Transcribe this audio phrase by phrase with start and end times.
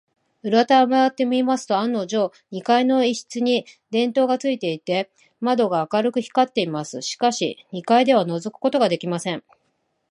[0.41, 7.03] 裏手へまわってみますと、案のじょう、二階の一室に電燈がついていて、窓が明るく光っています。
[7.03, 9.43] しかし、二階ではのぞくことができません。